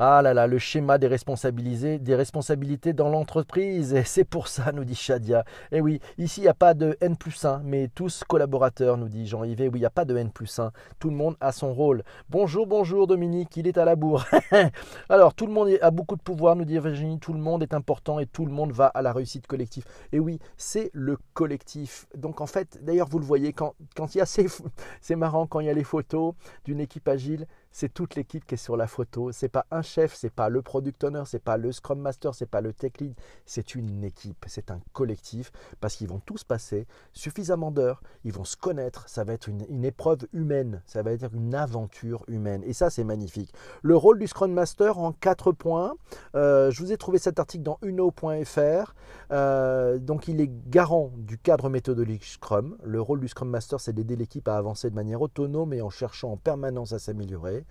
[0.00, 3.94] ah là là, le schéma des responsabilités, des responsabilités dans l'entreprise.
[3.94, 5.40] Et c'est pour ça, nous dit Shadia.
[5.72, 8.96] Et eh oui, ici, il n'y a pas de N plus 1, mais tous collaborateurs,
[8.96, 9.58] nous dit Jean-Yves.
[9.58, 10.70] Oui, il n'y a pas de N plus 1.
[11.00, 12.04] Tout le monde a son rôle.
[12.30, 14.24] Bonjour, bonjour Dominique, il est à la bourre.
[15.08, 17.18] Alors, tout le monde a beaucoup de pouvoir, nous dit Virginie.
[17.18, 19.84] Tout le monde est important et tout le monde va à la réussite collective.
[20.12, 22.06] Et oui, c'est le collectif.
[22.16, 24.46] Donc, en fait, d'ailleurs, vous le voyez, quand, quand il y a ces...
[25.00, 26.34] C'est marrant, quand il y a les photos
[26.64, 29.32] d'une équipe agile, c'est toute l'équipe qui est sur la photo.
[29.32, 32.46] C'est pas un chef, c'est pas le product owner, c'est pas le scrum master, c'est
[32.46, 33.14] pas le tech lead,
[33.46, 38.44] c'est une équipe, c'est un collectif parce qu'ils vont tous passer suffisamment d'heures, ils vont
[38.44, 42.72] se connaître, ça va être une, épreuve humaine, ça va être une aventure humaine et
[42.72, 43.52] ça c'est magnifique.
[43.82, 45.94] Le rôle du scrum master en quatre points.
[46.34, 48.94] Euh, je vous ai trouvé cet article dans uno.fr.
[49.30, 52.76] Euh, donc il est garant du cadre méthodologique Scrum.
[52.82, 55.90] Le rôle du scrum master c'est d'aider l'équipe à avancer de manière autonome et en
[55.90, 57.64] cherchant en permanence à s'améliorer.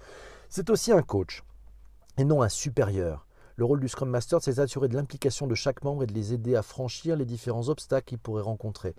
[0.49, 1.43] C'est aussi un coach
[2.17, 3.27] et non un supérieur.
[3.55, 6.33] Le rôle du Scrum Master, c'est d'assurer de l'implication de chaque membre et de les
[6.33, 8.93] aider à franchir les différents obstacles qu'ils pourraient rencontrer.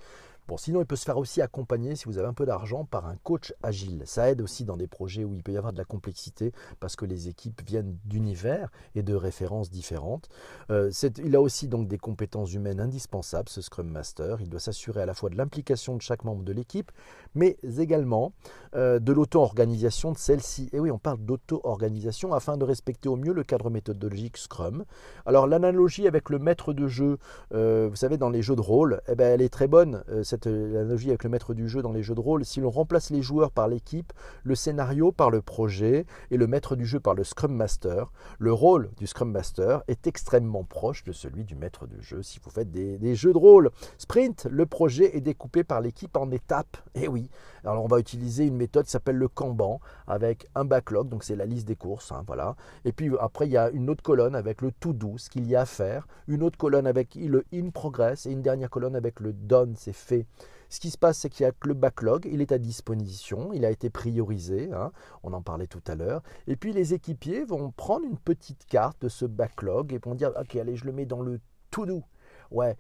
[0.49, 3.07] Bon, sinon, il peut se faire aussi accompagner, si vous avez un peu d'argent, par
[3.07, 4.03] un coach agile.
[4.07, 6.97] Ça aide aussi dans des projets où il peut y avoir de la complexité parce
[6.97, 10.31] que les équipes viennent d'univers et de références différentes.
[10.71, 10.91] Euh,
[11.23, 14.41] il a aussi donc des compétences humaines indispensables, ce Scrum Master.
[14.41, 16.93] Il doit s'assurer à la fois de l'implication de chaque membre de l'équipe,
[17.35, 18.33] mais également
[18.75, 20.71] euh, de l'auto-organisation de celle-ci.
[20.73, 24.87] Et oui, on parle d'auto-organisation afin de respecter au mieux le cadre méthodologique Scrum.
[25.27, 27.19] Alors, l'analogie avec le maître de jeu,
[27.53, 30.03] euh, vous savez, dans les jeux de rôle, eh ben, elle est très bonne.
[30.23, 32.71] Cette euh, l'analogie avec le maître du jeu dans les jeux de rôle, si l'on
[32.71, 34.13] remplace les joueurs par l'équipe,
[34.45, 38.53] le scénario par le projet et le maître du jeu par le Scrum Master, le
[38.53, 42.51] rôle du Scrum Master est extrêmement proche de celui du maître de jeu si vous
[42.51, 43.71] faites des, jeux de rôle.
[43.99, 46.77] Sprint, le projet est découpé par l'équipe en étapes.
[46.95, 47.31] Eh oui,
[47.65, 51.37] alors on va utiliser une méthode qui s'appelle le Kanban avec un backlog, donc c'est
[51.37, 52.57] la liste des courses, hein, voilà.
[52.85, 55.47] Et puis après il y a une autre colonne avec le to do, ce qu'il
[55.47, 58.97] y a à faire, une autre colonne avec le in progress et une dernière colonne
[58.97, 60.27] avec le done, c'est fait
[60.71, 63.65] Ce qui se passe, c'est qu'il y a le backlog, il est à disposition, il
[63.65, 66.23] a été priorisé, hein, on en parlait tout à l'heure.
[66.47, 70.33] Et puis les équipiers vont prendre une petite carte de ce backlog et vont dire,
[70.39, 72.03] ok, allez, je le mets dans le to do.
[72.51, 72.77] Ouais,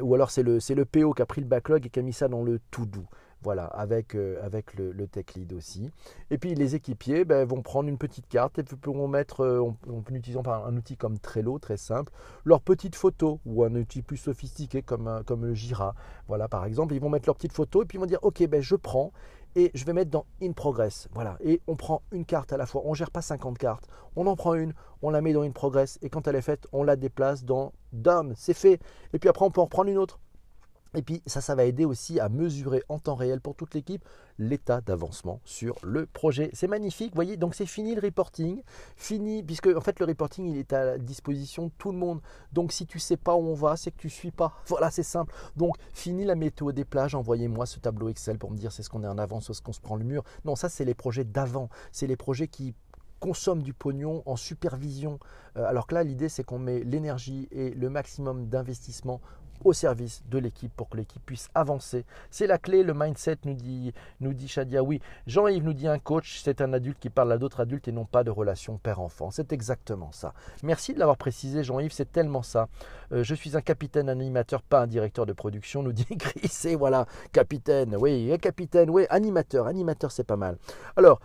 [0.00, 2.12] ou alors c'est le, le PO qui a pris le backlog et qui a mis
[2.12, 3.04] ça dans le to do.
[3.42, 5.90] Voilà, avec, euh, avec le, tech lead aussi.
[6.30, 10.14] Et puis les équipiers ben, vont prendre une petite carte et pourront mettre, euh, en,
[10.14, 12.12] utilisant un outil comme Trello, très simple,
[12.44, 15.94] leur petite photo ou un outil plus sophistiqué comme, comme le Jira.
[16.28, 18.46] Voilà, par exemple, ils vont mettre leur petite photo et puis ils vont dire, ok,
[18.46, 19.12] ben, je prends
[19.54, 21.08] et je vais mettre dans In Progress.
[21.12, 21.36] Voilà.
[21.40, 22.82] Et on prend une carte à la fois.
[22.84, 23.86] On ne gère pas 50 cartes.
[24.16, 26.66] On en prend une, on la met dans In Progress et quand elle est faite,
[26.72, 28.34] on la déplace dans Done.
[28.36, 28.80] C'est fait.
[29.12, 30.20] Et puis après, on peut en prendre une autre.
[30.94, 34.04] Et puis ça, ça va aider aussi à mesurer en temps réel pour toute l'équipe
[34.38, 36.50] l'état d'avancement sur le projet.
[36.52, 38.62] C'est magnifique, vous voyez, donc c'est fini le reporting,
[38.96, 42.20] fini, puisque en fait le reporting il est à la disposition de tout le monde.
[42.52, 44.52] Donc si tu sais pas où on va, c'est que tu suis pas.
[44.66, 45.34] Voilà, c'est simple.
[45.56, 48.90] Donc fini la météo des plages, envoyez-moi ce tableau Excel pour me dire c'est ce
[48.90, 50.24] qu'on est en avance ou ce qu'on se prend le mur.
[50.44, 52.74] Non, ça c'est les projets d'avant, c'est les projets qui
[53.22, 55.20] consomment du pognon en supervision.
[55.56, 59.20] Euh, alors que là, l'idée, c'est qu'on met l'énergie et le maximum d'investissement
[59.64, 62.04] au service de l'équipe pour que l'équipe puisse avancer.
[62.30, 64.82] C'est la clé, le mindset, nous dit, nous dit Shadia.
[64.82, 67.92] Oui, Jean-Yves nous dit un coach, c'est un adulte qui parle à d'autres adultes et
[67.92, 69.30] non pas de relation père-enfant.
[69.30, 70.34] C'est exactement ça.
[70.62, 72.68] Merci de l'avoir précisé, Jean-Yves, c'est tellement ça.
[73.12, 76.50] Euh, je suis un capitaine animateur, pas un directeur de production, nous dit Chris.
[76.64, 80.56] Et voilà, capitaine, oui, capitaine, oui, animateur, animateur, c'est pas mal.
[80.96, 81.20] Alors,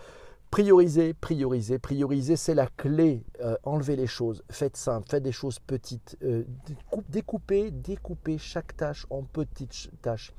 [0.52, 3.24] Prioriser, prioriser, prioriser, c'est la clé.
[3.42, 6.18] Euh, enlevez les choses, faites simple, faites des choses petites.
[6.24, 6.44] Euh,
[7.10, 10.34] découpez, découpez chaque tâche en petites tâches.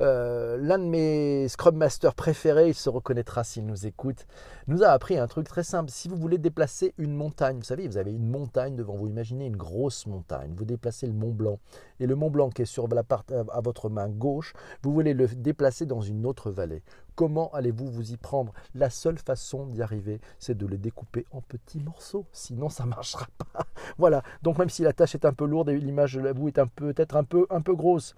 [0.00, 4.26] Euh, l'un de mes Scrum Masters préférés, il se reconnaîtra s'il nous écoute,
[4.66, 5.90] nous a appris un truc très simple.
[5.90, 9.46] Si vous voulez déplacer une montagne, vous savez, vous avez une montagne devant vous, imaginez
[9.46, 11.58] une grosse montagne, vous déplacez le Mont Blanc,
[12.00, 14.52] et le Mont Blanc qui est sur la part, à votre main gauche,
[14.82, 16.82] vous voulez le déplacer dans une autre vallée.
[17.14, 18.52] Comment allez-vous vous y prendre?
[18.74, 22.26] La seule façon d'y arriver, c'est de le découper en petits morceaux.
[22.32, 23.66] Sinon, ça ne marchera pas.
[23.98, 24.22] voilà.
[24.42, 27.14] Donc, même si la tâche est un peu lourde et l'image de vous est peut-être
[27.14, 28.16] un peu, un peu grosse,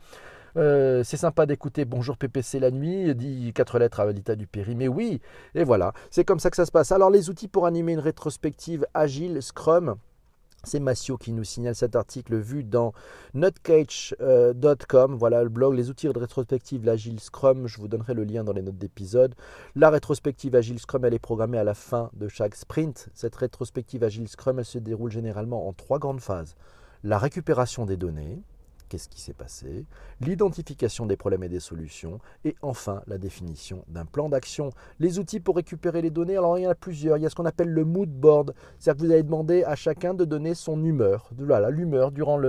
[0.56, 4.74] euh, c'est sympa d'écouter Bonjour PPC la nuit, dit quatre lettres à Valita du Péry.
[4.74, 5.20] Mais oui,
[5.54, 6.92] et voilà, c'est comme ça que ça se passe.
[6.92, 9.96] Alors les outils pour animer une rétrospective agile, Scrum.
[10.66, 12.92] C'est Massio qui nous signale cet article vu dans
[13.34, 15.14] nutcage.com.
[15.14, 17.68] voilà le blog, les outils de rétrospective, l'Agile Scrum.
[17.68, 19.36] Je vous donnerai le lien dans les notes d'épisode.
[19.76, 23.08] La rétrospective Agile Scrum, elle est programmée à la fin de chaque sprint.
[23.14, 26.56] Cette rétrospective Agile Scrum, elle se déroule généralement en trois grandes phases.
[27.04, 28.42] La récupération des données,
[28.88, 29.84] qu'est-ce qui s'est passé,
[30.20, 34.70] l'identification des problèmes et des solutions, et enfin la définition d'un plan d'action.
[35.00, 37.16] Les outils pour récupérer les données, alors il y en a plusieurs.
[37.16, 39.74] Il y a ce qu'on appelle le mood board, c'est-à-dire que vous allez demander à
[39.74, 42.40] chacun de donner son humeur, voilà, l'humeur durant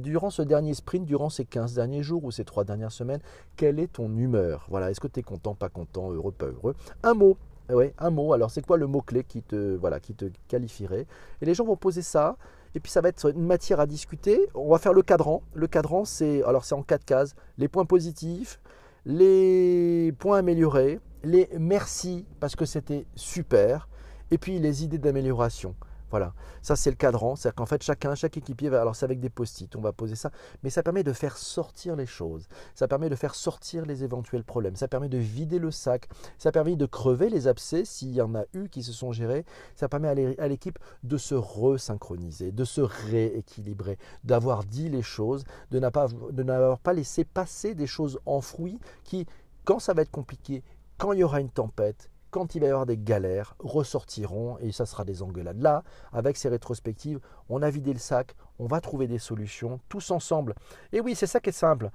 [0.00, 3.20] durant ce dernier sprint, durant ces 15 derniers jours ou ces 3 dernières semaines,
[3.56, 4.66] quelle est ton humeur?
[4.68, 6.74] Voilà, est-ce que tu es content, pas content, heureux, pas heureux?
[7.02, 7.36] Un mot,
[7.70, 8.32] oui, un mot.
[8.32, 9.42] Alors, c'est quoi le mot-clé qui
[9.80, 11.06] voilà, qui te qualifierait?
[11.40, 12.36] Et les gens vont poser ça
[12.74, 14.48] et puis ça va être une matière à discuter.
[14.54, 15.42] On va faire le cadran.
[15.54, 18.60] Le cadran, c'est alors c'est en quatre cases les points positifs,
[19.06, 23.88] les points améliorés, les merci parce que c'était super,
[24.30, 25.74] et puis les idées d'amélioration.
[26.10, 29.18] Voilà, ça c'est le cadran, c'est-à-dire qu'en fait chacun, chaque équipier va, alors c'est avec
[29.20, 30.30] des post-it, on va poser ça,
[30.62, 34.44] mais ça permet de faire sortir les choses, ça permet de faire sortir les éventuels
[34.44, 38.20] problèmes, ça permet de vider le sac, ça permet de crever les abcès s'il y
[38.20, 42.64] en a eu qui se sont gérés, ça permet à l'équipe de se resynchroniser, de
[42.64, 49.26] se rééquilibrer, d'avoir dit les choses, de n'avoir pas laissé passer des choses enfouies qui,
[49.64, 50.62] quand ça va être compliqué,
[50.96, 54.72] quand il y aura une tempête, quand il va y avoir des galères, ressortiront et
[54.72, 55.62] ça sera des engueulades.
[55.62, 60.10] Là, avec ces rétrospectives, on a vidé le sac, on va trouver des solutions tous
[60.10, 60.56] ensemble.
[60.92, 61.90] Et oui, c'est ça qui est simple.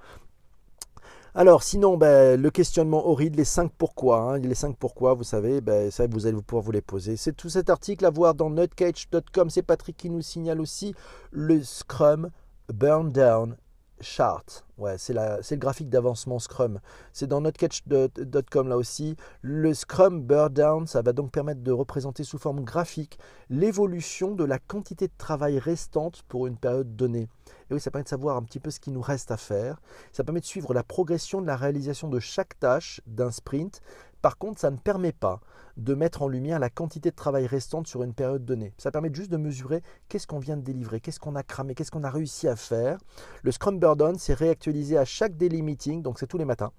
[1.34, 4.22] Alors, sinon, ben, le questionnement horrible, les 5 pourquoi.
[4.22, 7.18] Hein, les 5 pourquoi, vous savez, ben, ça, vous allez pouvoir vous les poser.
[7.18, 9.50] C'est tout cet article à voir dans nutcage.com.
[9.50, 10.94] C'est Patrick qui nous signale aussi
[11.32, 12.30] le Scrum
[12.72, 13.58] Burn Down
[14.00, 14.64] chart.
[14.96, 16.80] C'est le graphique d'avancement Scrum.
[17.12, 19.16] C'est dans notesketch.com là aussi.
[19.42, 23.18] Le Scrum Burn Down, ça va donc permettre de représenter sous forme graphique
[23.50, 27.28] l'évolution de la quantité de travail restante pour une période donnée.
[27.70, 29.80] Et oui, ça permet de savoir un petit peu ce qui nous reste à faire.
[30.12, 33.80] Ça permet de suivre la progression de la réalisation de chaque tâche d'un sprint.
[34.22, 35.40] Par contre, ça ne permet pas
[35.80, 38.74] de mettre en lumière la quantité de travail restante sur une période donnée.
[38.76, 41.90] Ça permet juste de mesurer qu'est-ce qu'on vient de délivrer, qu'est-ce qu'on a cramé, qu'est-ce
[41.90, 42.98] qu'on a réussi à faire.
[43.42, 46.70] Le Scrum Burden, c'est réactualisé à chaque daily meeting, donc c'est tous les matins,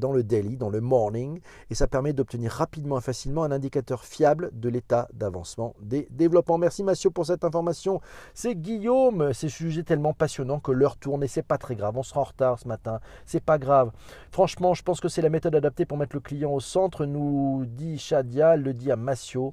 [0.00, 4.04] dans le daily, dans le morning, et ça permet d'obtenir rapidement et facilement un indicateur
[4.04, 6.56] fiable de l'état d'avancement des développements.
[6.56, 8.00] Merci Mathieu pour cette information.
[8.32, 11.96] C'est Guillaume, c'est sujet tellement passionnant que l'heure tourne et c'est pas très grave.
[11.96, 13.92] On sera en retard ce matin, c'est pas grave.
[14.30, 17.64] Franchement, je pense que c'est la méthode adaptée pour mettre le client au centre, nous
[17.66, 19.52] dit Shadia, le dit à Massio.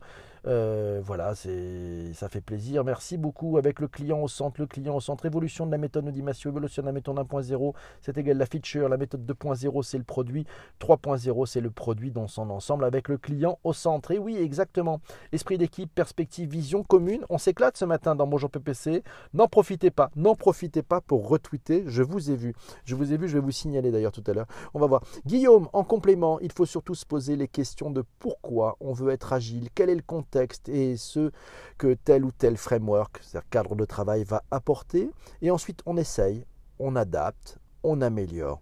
[0.49, 2.83] Euh, voilà, ça fait plaisir.
[2.83, 3.57] Merci beaucoup.
[3.57, 5.25] Avec le client au centre, le client au centre.
[5.25, 6.49] Évolution de la méthode, Massio.
[6.49, 8.89] Évolution de la méthode 1.0, c'est égal à la feature.
[8.89, 10.45] La méthode 2.0, c'est le produit.
[10.79, 14.11] 3.0, c'est le produit dans son ensemble avec le client au centre.
[14.11, 15.01] Et oui, exactement.
[15.31, 17.25] Esprit d'équipe, perspective, vision commune.
[17.29, 19.03] On s'éclate ce matin dans Bonjour PPC.
[19.33, 20.09] N'en profitez pas.
[20.15, 21.83] N'en profitez pas pour retweeter.
[21.85, 22.55] Je vous ai vu.
[22.85, 23.27] Je vous ai vu.
[23.27, 24.47] Je vais vous signaler d'ailleurs tout à l'heure.
[24.73, 25.03] On va voir.
[25.27, 29.33] Guillaume, en complément, il faut surtout se poser les questions de pourquoi on veut être
[29.33, 29.69] agile.
[29.75, 31.31] Quel est le contexte et ce
[31.77, 35.09] que tel ou tel framework, c'est-à-dire cadre de travail, va apporter.
[35.41, 36.45] Et ensuite, on essaye,
[36.79, 38.61] on adapte, on améliore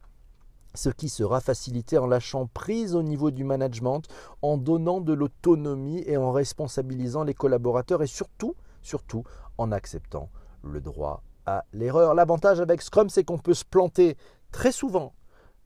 [0.77, 4.03] ce qui sera facilité en lâchant prise au niveau du management,
[4.41, 9.23] en donnant de l'autonomie et en responsabilisant les collaborateurs et surtout, surtout
[9.57, 10.29] en acceptant
[10.63, 12.13] le droit à l'erreur.
[12.13, 14.17] L'avantage avec Scrum, c'est qu'on peut se planter
[14.51, 15.13] très souvent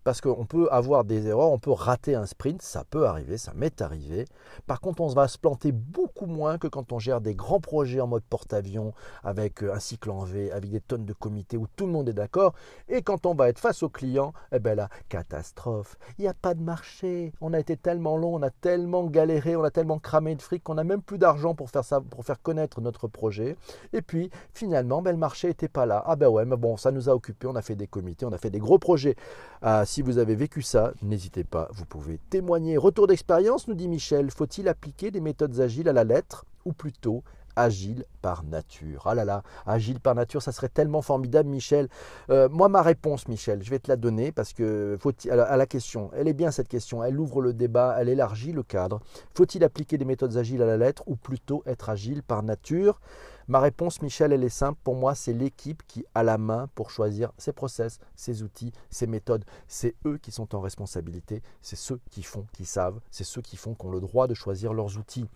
[0.04, 3.54] parce qu'on peut avoir des erreurs, on peut rater un sprint, ça peut arriver, ça
[3.54, 4.26] m'est arrivé.
[4.66, 8.02] Par contre, on va se planter beaucoup moins que quand on gère des grands projets
[8.02, 11.68] en mode porte-avions, avec euh, un cycle en V, avec des tonnes de comités où
[11.76, 12.54] tout le monde est d'accord.
[12.90, 15.98] Et quand on va être face au client, eh bien là, catastrophe.
[16.18, 17.34] Il n'y a pas de marché.
[17.42, 20.64] On a été tellement long, on a tellement galéré, on a tellement cramé de fric
[20.64, 23.56] qu'on n'a même plus d'argent pour faire ça, pour faire connaître notre projet.
[23.94, 26.04] Et puis, finalement, ben, le marché n'était pas là.
[26.06, 28.32] Ah ben ouais, mais bon, ça nous a occupé, on a fait des comités, on
[28.32, 29.16] a fait des gros projets.
[29.62, 32.78] Ah, si vous avez vécu ça, n'hésitez pas, vous pouvez témoigner.
[32.78, 37.26] Retour d'expérience, nous dit Michel, faut-il appliquer des méthodes agiles à la lettre ou plutôt
[37.58, 39.04] agile par nature?
[39.06, 41.90] Ah là là, agile par nature, ça serait tellement formidable, Michel.
[42.30, 45.66] Euh, moi, ma réponse, Michel, je vais te la donner parce que faut à la
[45.66, 49.02] question, elle est bien cette question, elle ouvre le débat, elle élargit le cadre.
[49.36, 53.02] Faut-il appliquer des méthodes agiles à la lettre ou plutôt être agile par nature?
[53.48, 54.80] Ma réponse, Michel, elle est simple.
[54.84, 59.08] Pour moi, c'est l'équipe qui a la main pour choisir ses process, ses outils, ses
[59.08, 59.46] méthodes.
[59.68, 61.42] C'est eux qui sont en responsabilité.
[61.62, 63.00] C'est ceux qui font, qui savent.
[63.10, 65.28] C'est ceux qui font, qui ont le droit de choisir leurs outils.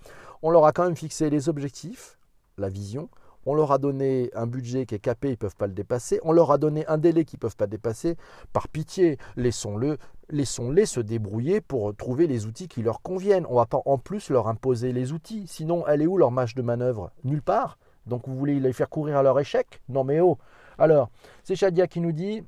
[0.41, 2.17] On leur a quand même fixé les objectifs,
[2.57, 3.09] la vision.
[3.47, 6.19] On leur a donné un budget qui est capé, ils ne peuvent pas le dépasser.
[6.23, 8.17] On leur a donné un délai qu'ils ne peuvent pas dépasser.
[8.53, 9.97] Par pitié, laissons-le
[10.29, 13.45] laissons-les se débrouiller pour trouver les outils qui leur conviennent.
[13.47, 15.45] On ne va pas en plus leur imposer les outils.
[15.47, 17.11] Sinon, elle est où leur marge de manœuvre?
[17.23, 17.77] Nulle part.
[18.05, 19.81] Donc vous voulez les faire courir à leur échec?
[19.89, 20.37] Non mais oh!
[20.77, 21.09] Alors,
[21.43, 22.43] c'est Shadia qui nous dit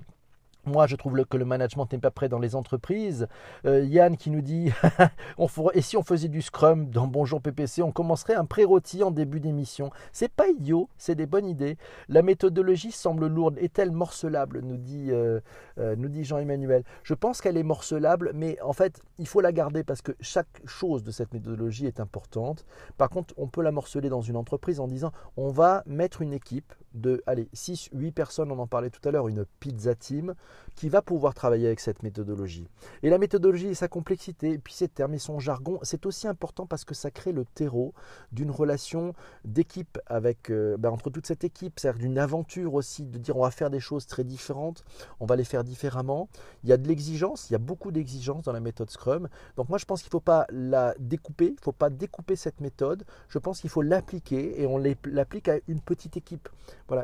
[0.68, 3.28] moi, je trouve que le management n'est pas prêt dans les entreprises.
[3.66, 4.72] Euh, Yann qui nous dit
[5.74, 9.40] Et si on faisait du Scrum dans Bonjour PPC, on commencerait un pré-rôti en début
[9.40, 11.78] d'émission C'est pas idiot, c'est des bonnes idées.
[12.10, 13.58] La méthodologie semble lourde.
[13.60, 15.40] Est-elle morcelable nous dit, euh,
[15.80, 16.84] euh, nous dit Jean-Emmanuel.
[17.04, 20.62] Je pense qu'elle est morcelable, mais en fait, il faut la garder parce que chaque
[20.66, 22.66] chose de cette méthodologie est importante.
[22.98, 26.34] Par contre, on peut la morceler dans une entreprise en disant On va mettre une
[26.34, 30.34] équipe de allez, 6, 8 personnes, on en parlait tout à l'heure, une pizza team
[30.76, 32.68] qui va pouvoir travailler avec cette méthodologie.
[33.04, 36.66] Et la méthodologie et sa complexité, puis ses termes et son jargon, c'est aussi important
[36.66, 37.94] parce que ça crée le terreau
[38.32, 39.14] d'une relation
[39.46, 43.44] d'équipe avec euh, ben, entre toute cette équipe, c'est-à-dire d'une aventure aussi, de dire on
[43.44, 44.84] va faire des choses très différentes,
[45.20, 46.30] on va les faire différemment.
[46.64, 49.30] Il y a de l'exigence, il y a beaucoup d'exigence dans la méthode Scrum.
[49.56, 52.36] Donc moi je pense qu'il ne faut pas la découper, il ne faut pas découper
[52.36, 53.04] cette méthode.
[53.30, 56.50] Je pense qu'il faut l'appliquer et on l'applique à une petite équipe.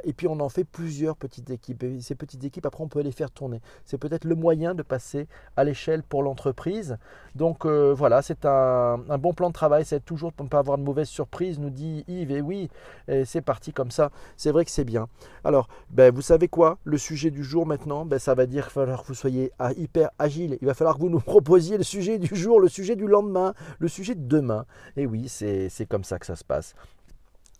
[0.03, 1.83] Et puis on en fait plusieurs petites équipes.
[1.83, 3.61] Et ces petites équipes, après, on peut les faire tourner.
[3.85, 6.97] C'est peut-être le moyen de passer à l'échelle pour l'entreprise.
[7.35, 9.85] Donc euh, voilà, c'est un, bon plan de travail.
[9.85, 12.31] C'est toujours pour ne pas avoir de mauvaises surprises, nous dit Yves.
[12.31, 12.69] Et oui,
[13.25, 14.11] c'est parti comme ça.
[14.37, 15.07] C'est vrai que c'est bien.
[15.43, 16.77] Alors, ben, vous savez quoi?
[16.83, 19.51] Le sujet du jour maintenant, ben, ça va dire qu'il va falloir que vous soyez
[19.77, 20.57] hyper agile.
[20.61, 23.53] Il va falloir que vous nous proposiez le sujet du jour, le sujet du lendemain,
[23.79, 24.65] le sujet de demain.
[24.97, 26.75] Et oui, c'est comme ça que ça se passe.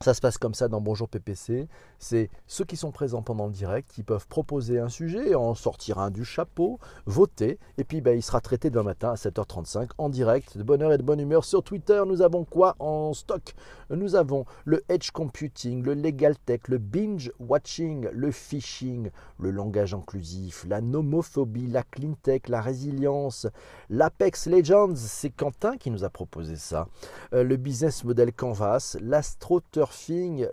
[0.04, 1.70] Ça se passe comme ça dans Bonjour PPC.
[1.98, 5.98] C'est ceux qui sont présents pendant le direct qui peuvent proposer un sujet, en sortir
[5.98, 10.10] un du chapeau, voter, et puis ben, il sera traité demain matin à 7h35 en
[10.10, 11.46] direct, de bonne heure et de bonne humeur.
[11.46, 13.56] Sur Twitter, nous avons quoi en stock?
[13.90, 19.94] Nous avons le edge computing, le legal tech, le binge watching, le phishing, le langage
[19.94, 23.48] inclusif, la nomophobie, la clean tech, la résilience,
[23.90, 26.90] l'Apex Legends, c'est Quentin qui nous a proposé ça,
[27.34, 29.93] euh, le business model Canvas, l'astroturf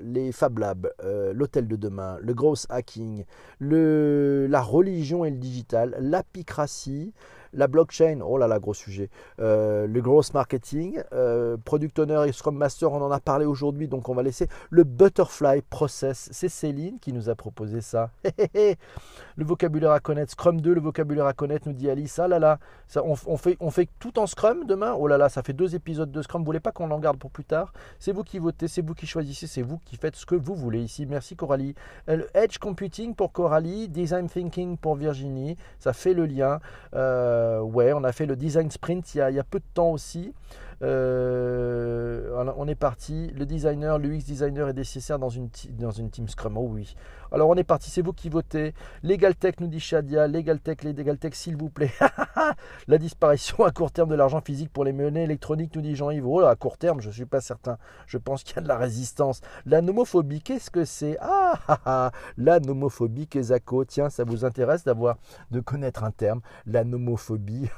[0.02, 3.24] les Fab Labs, euh, l'hôtel de demain, le gross hacking,
[3.60, 7.12] la religion et le digital, l'apicratie,
[7.52, 9.10] La blockchain, oh là là, gros sujet.
[9.40, 13.88] Euh, le gross marketing, euh, product owner et scrum master, on en a parlé aujourd'hui,
[13.88, 16.28] donc on va laisser le butterfly process.
[16.32, 18.10] C'est Céline qui nous a proposé ça.
[18.54, 22.18] le vocabulaire à connaître, Scrum 2, le vocabulaire à connaître, nous dit Alice.
[22.18, 22.58] Ah là là,
[22.96, 24.94] on, fait, on fait tout en Scrum demain?
[24.96, 26.42] Oh là là, ça fait deux épisodes de Scrum.
[26.42, 27.72] Vous voulez pas qu'on en garde pour plus tard?
[27.98, 30.54] C'est vous qui votez, c'est vous qui choisissez, c'est vous qui faites ce que vous
[30.54, 31.06] voulez ici.
[31.06, 31.74] Merci Coralie.
[32.08, 35.56] Euh, Edge Computing pour Coralie, Design Thinking pour Virginie.
[35.78, 36.60] Ça fait le lien.
[36.94, 39.58] Euh, ouais, on a fait le Design Sprint il y a, il y a peu
[39.58, 40.34] de temps aussi.
[40.82, 43.30] Euh, on est parti.
[43.36, 46.56] Le designer, l'UX designer est nécessaire dans une, dans une team Scrum.
[46.56, 46.94] Oh oui.
[47.32, 48.74] Alors on est parti, c'est vous qui votez.
[49.04, 50.26] Legal Tech nous dit Shadia.
[50.26, 51.92] Legal Tech, Legal Tech, s'il vous plaît.
[52.88, 56.26] la disparition à court terme de l'argent physique pour les monnaies électroniques nous dit Jean-Yves.
[56.26, 57.78] Oh, à court terme, je ne suis pas certain.
[58.06, 59.42] Je pense qu'il y a de la résistance.
[59.64, 61.18] La nomophobie, qu'est-ce que c'est?
[61.20, 63.84] Ah, ah, ah, la nomophobie, Kezako.
[63.84, 65.16] Tiens, ça vous intéresse d'avoir,
[65.52, 66.40] de connaître un terme?
[66.66, 67.68] La nomophobie.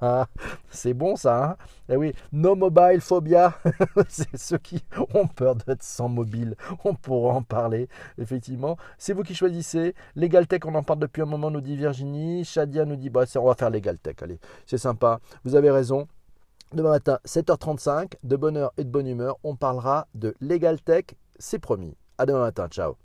[0.70, 1.44] c'est bon ça.
[1.44, 1.56] Hein?
[1.88, 3.54] Eh oui, no mobile phobia.
[4.08, 4.82] c'est ceux qui
[5.14, 6.54] ont peur d'être sans mobile.
[6.84, 8.76] On pourra en parler, effectivement.
[8.96, 9.94] C'est vous qui choisissez.
[10.14, 12.44] Legal Tech, on en parle depuis un moment, nous dit Virginie.
[12.44, 14.16] Shadia nous dit, bah, on va faire Legal Tech.
[14.22, 15.20] Allez, c'est sympa.
[15.44, 16.06] Vous avez raison.
[16.72, 21.04] Demain matin, 7h35, de bonne heure et de bonne humeur, on parlera de Legal Tech.
[21.38, 21.96] C'est promis.
[22.18, 22.68] À demain matin.
[22.68, 22.96] Ciao.